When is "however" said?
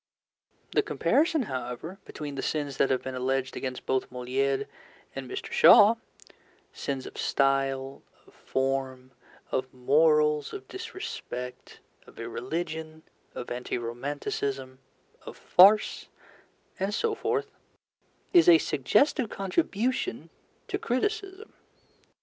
1.43-1.99